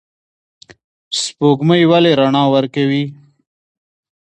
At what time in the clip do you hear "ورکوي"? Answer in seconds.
2.53-3.03